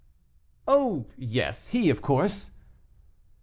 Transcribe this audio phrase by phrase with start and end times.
[0.67, 2.49] "Oh, yes, he, of course."